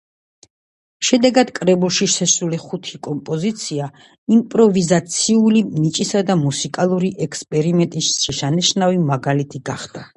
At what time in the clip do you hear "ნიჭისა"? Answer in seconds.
5.85-6.27